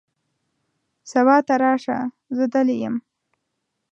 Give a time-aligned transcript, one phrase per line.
[1.11, 1.99] سبا ته راشه،
[2.37, 2.95] زه دلې یم.